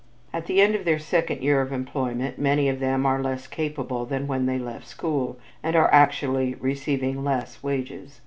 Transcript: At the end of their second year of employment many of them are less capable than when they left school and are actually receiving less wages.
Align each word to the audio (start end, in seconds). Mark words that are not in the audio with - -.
At 0.33 0.47
the 0.47 0.59
end 0.61 0.73
of 0.73 0.83
their 0.83 0.97
second 0.97 1.43
year 1.43 1.61
of 1.61 1.71
employment 1.71 2.39
many 2.39 2.67
of 2.69 2.79
them 2.79 3.05
are 3.05 3.21
less 3.21 3.45
capable 3.45 4.03
than 4.03 4.25
when 4.25 4.47
they 4.47 4.57
left 4.57 4.87
school 4.87 5.37
and 5.61 5.75
are 5.75 5.93
actually 5.93 6.55
receiving 6.55 7.23
less 7.23 7.61
wages. 7.61 8.19